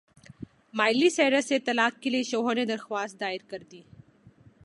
Miley 0.73 1.09
Cyrus 1.09 1.47
سے 1.47 1.59
طلاق 1.59 2.01
کے 2.01 2.09
لیے 2.09 2.23
شوہر 2.23 2.55
نے 2.55 2.65
درخواست 2.65 3.19
دائر 3.19 3.49
کردی 3.49 3.81